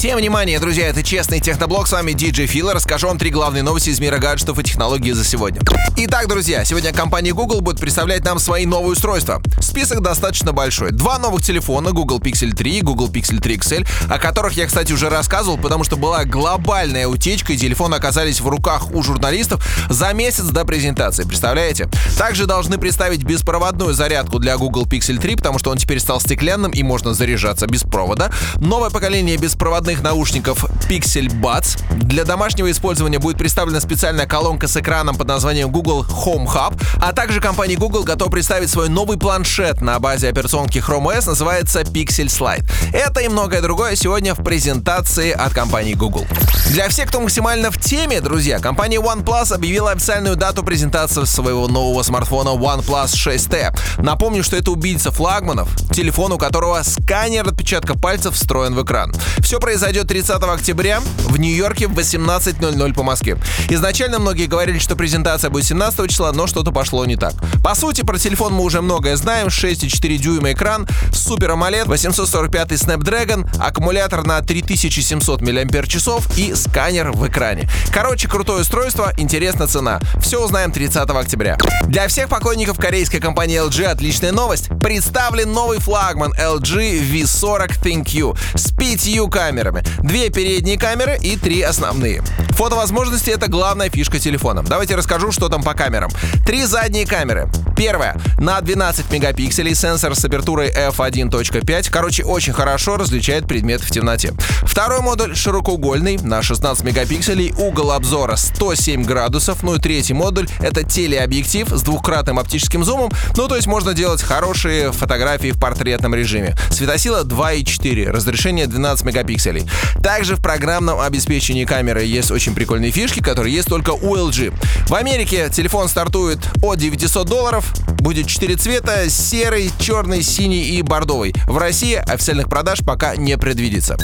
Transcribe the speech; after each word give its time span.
Всем 0.00 0.16
внимание, 0.16 0.58
друзья, 0.58 0.86
это 0.88 1.02
Честный 1.02 1.40
Техноблог, 1.40 1.86
с 1.86 1.92
вами 1.92 2.12
DJ 2.12 2.46
Фил, 2.46 2.72
расскажу 2.72 3.08
вам 3.08 3.18
три 3.18 3.28
главные 3.28 3.62
новости 3.62 3.90
из 3.90 4.00
мира 4.00 4.16
гаджетов 4.16 4.58
и 4.58 4.62
технологий 4.62 5.12
за 5.12 5.26
сегодня. 5.26 5.60
Итак, 5.94 6.26
друзья, 6.26 6.64
сегодня 6.64 6.90
компания 6.94 7.34
Google 7.34 7.60
будет 7.60 7.78
представлять 7.78 8.24
нам 8.24 8.38
свои 8.38 8.64
новые 8.64 8.92
устройства. 8.92 9.42
Список 9.60 10.00
достаточно 10.00 10.54
большой. 10.54 10.92
Два 10.92 11.18
новых 11.18 11.42
телефона, 11.42 11.90
Google 11.90 12.18
Pixel 12.18 12.54
3 12.54 12.78
и 12.78 12.80
Google 12.80 13.10
Pixel 13.10 13.40
3 13.40 13.56
XL, 13.56 13.86
о 14.08 14.18
которых 14.18 14.54
я, 14.54 14.66
кстати, 14.66 14.90
уже 14.94 15.10
рассказывал, 15.10 15.58
потому 15.58 15.84
что 15.84 15.96
была 15.96 16.24
глобальная 16.24 17.06
утечка, 17.06 17.52
и 17.52 17.58
телефоны 17.58 17.96
оказались 17.96 18.40
в 18.40 18.48
руках 18.48 18.94
у 18.94 19.02
журналистов 19.02 19.62
за 19.90 20.14
месяц 20.14 20.44
до 20.44 20.64
презентации, 20.64 21.24
представляете? 21.24 21.90
Также 22.16 22.46
должны 22.46 22.78
представить 22.78 23.22
беспроводную 23.22 23.92
зарядку 23.92 24.38
для 24.38 24.56
Google 24.56 24.86
Pixel 24.86 25.18
3, 25.18 25.36
потому 25.36 25.58
что 25.58 25.70
он 25.70 25.76
теперь 25.76 26.00
стал 26.00 26.22
стеклянным 26.22 26.70
и 26.70 26.82
можно 26.82 27.12
заряжаться 27.12 27.66
без 27.66 27.82
провода. 27.82 28.32
Новое 28.56 28.88
поколение 28.88 29.36
беспроводных 29.36 29.89
беспроводных 29.90 30.02
наушников 30.02 30.64
Pixel 30.88 31.28
Buds. 31.40 31.78
Для 31.96 32.24
домашнего 32.24 32.70
использования 32.70 33.18
будет 33.18 33.38
представлена 33.38 33.80
специальная 33.80 34.26
колонка 34.26 34.68
с 34.68 34.76
экраном 34.76 35.16
под 35.16 35.28
названием 35.28 35.70
Google 35.70 36.04
Home 36.04 36.46
Hub, 36.46 36.80
а 37.00 37.12
также 37.12 37.40
компания 37.40 37.76
Google 37.76 38.04
готова 38.04 38.30
представить 38.30 38.70
свой 38.70 38.88
новый 38.88 39.18
планшет 39.18 39.80
на 39.80 39.98
базе 39.98 40.28
операционки 40.28 40.78
Chrome 40.78 41.16
OS, 41.16 41.26
называется 41.26 41.80
Pixel 41.80 42.26
Slide. 42.26 42.64
Это 42.92 43.20
и 43.20 43.28
многое 43.28 43.62
другое 43.62 43.96
сегодня 43.96 44.34
в 44.34 44.42
презентации 44.42 45.30
от 45.30 45.52
компании 45.54 45.94
Google. 45.94 46.26
Для 46.70 46.88
всех, 46.88 47.08
кто 47.08 47.20
максимально 47.20 47.72
в 47.72 47.80
теме, 47.80 48.20
друзья, 48.20 48.60
компания 48.60 48.98
OnePlus 48.98 49.52
объявила 49.52 49.90
официальную 49.90 50.36
дату 50.36 50.62
презентации 50.62 51.24
своего 51.24 51.66
нового 51.66 52.04
смартфона 52.04 52.50
OnePlus 52.50 53.06
6T. 53.06 53.76
Напомню, 54.02 54.44
что 54.44 54.56
это 54.56 54.70
убийца 54.70 55.10
флагманов, 55.10 55.68
телефон 55.92 56.32
у 56.32 56.38
которого 56.38 56.80
сканер 56.84 57.48
отпечатка 57.48 57.98
пальцев 57.98 58.34
встроен 58.34 58.76
в 58.76 58.84
экран. 58.84 59.12
Все 59.40 59.58
произойдет 59.80 60.08
30 60.08 60.42
октября 60.42 61.00
в 61.20 61.38
Нью-Йорке 61.38 61.86
в 61.86 61.98
18.00 61.98 62.92
по 62.92 63.02
Москве. 63.02 63.38
Изначально 63.70 64.18
многие 64.18 64.44
говорили, 64.44 64.78
что 64.78 64.94
презентация 64.94 65.48
будет 65.48 65.64
17 65.64 66.10
числа, 66.10 66.32
но 66.32 66.46
что-то 66.46 66.70
пошло 66.70 67.06
не 67.06 67.16
так. 67.16 67.32
По 67.64 67.74
сути, 67.74 68.02
про 68.02 68.18
телефон 68.18 68.52
мы 68.52 68.62
уже 68.62 68.82
многое 68.82 69.16
знаем. 69.16 69.46
6,4 69.46 70.18
дюйма 70.18 70.52
экран, 70.52 70.86
Super 71.12 71.56
AMOLED, 71.56 71.86
845 71.86 72.72
Snapdragon, 72.72 73.48
аккумулятор 73.58 74.26
на 74.26 74.42
3700 74.42 75.40
мАч 75.40 75.96
и 76.36 76.54
сканер 76.54 77.12
в 77.12 77.26
экране. 77.26 77.66
Короче, 77.90 78.28
крутое 78.28 78.60
устройство, 78.60 79.14
интересна 79.16 79.66
цена. 79.66 79.98
Все 80.20 80.44
узнаем 80.44 80.72
30 80.72 81.08
октября. 81.08 81.56
Для 81.86 82.06
всех 82.06 82.28
поклонников 82.28 82.76
корейской 82.76 83.18
компании 83.18 83.58
LG 83.58 83.86
отличная 83.86 84.32
новость. 84.32 84.68
Представлен 84.78 85.50
новый 85.50 85.78
флагман 85.78 86.34
LG 86.34 87.00
V40 87.10 87.82
ThinQ 87.82 88.36
с 88.58 88.72
пятью 88.72 89.28
камерами. 89.28 89.69
Две 90.02 90.30
передние 90.30 90.78
камеры 90.78 91.18
и 91.20 91.36
три 91.36 91.62
основные. 91.62 92.22
Фотовозможности— 92.50 93.30
это 93.30 93.48
главная 93.48 93.88
фишка 93.88 94.18
телефона. 94.18 94.62
Давайте 94.62 94.96
расскажу, 94.96 95.32
что 95.32 95.48
там 95.48 95.62
по 95.62 95.74
камерам. 95.74 96.10
Три 96.44 96.64
задние 96.64 97.06
камеры. 97.06 97.48
Первая 97.80 98.14
на 98.38 98.60
12 98.60 99.10
мегапикселей, 99.10 99.74
сенсор 99.74 100.14
с 100.14 100.22
апертурой 100.22 100.70
f1.5. 100.70 101.88
Короче, 101.90 102.24
очень 102.24 102.52
хорошо 102.52 102.98
различает 102.98 103.46
предметы 103.46 103.86
в 103.86 103.90
темноте. 103.90 104.34
Второй 104.64 105.00
модуль 105.00 105.34
широкоугольный 105.34 106.18
на 106.18 106.42
16 106.42 106.84
мегапикселей, 106.84 107.54
угол 107.56 107.92
обзора 107.92 108.36
107 108.36 109.04
градусов. 109.04 109.62
Ну 109.62 109.76
и 109.76 109.78
третий 109.78 110.12
модуль— 110.12 110.46
это 110.60 110.84
телеобъектив 110.84 111.68
с 111.70 111.80
двухкратным 111.80 112.38
оптическим 112.38 112.84
зумом. 112.84 113.10
Ну 113.36 113.48
то 113.48 113.56
есть 113.56 113.66
можно 113.66 113.94
делать 113.94 114.22
хорошие 114.22 114.92
фотографии 114.92 115.50
в 115.50 115.58
портретном 115.58 116.14
режиме. 116.14 116.56
Светосила 116.70 117.24
2.4, 117.24 118.10
разрешение 118.10 118.66
12 118.66 119.06
мегапикселей. 119.06 119.64
Также 120.02 120.36
в 120.36 120.42
программном 120.42 121.00
обеспечении 121.00 121.64
камеры 121.64 122.04
есть 122.04 122.30
очень 122.30 122.54
прикольные 122.54 122.90
фишки, 122.90 123.20
которые 123.20 123.54
есть 123.54 123.68
только 123.68 123.90
у 123.90 124.16
LG. 124.16 124.52
В 124.86 124.94
Америке 124.94 125.48
телефон 125.50 125.88
стартует 125.88 126.40
от 126.62 126.78
900 126.78 127.26
долларов, 127.26 127.69
Будет 128.00 128.26
4 128.26 128.56
цвета— 128.56 129.08
серый, 129.10 129.70
черный, 129.78 130.22
синий 130.22 130.62
и 130.62 130.82
бордовый. 130.82 131.34
В 131.46 131.58
России 131.58 131.94
официальных 131.94 132.48
продаж 132.48 132.80
пока 132.84 133.16
не 133.16 133.36
предвидится. 133.36 133.96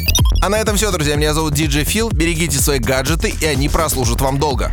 А 0.42 0.48
на 0.48 0.56
этом 0.56 0.76
все, 0.76 0.90
друзья. 0.90 1.16
Меня 1.16 1.34
зовут 1.34 1.54
DJ 1.54 1.84
Фил. 1.84 2.10
Берегите 2.10 2.58
свои 2.58 2.78
гаджеты, 2.78 3.34
и 3.40 3.46
они 3.46 3.68
прослужат 3.68 4.20
вам 4.20 4.38
долго. 4.38 4.70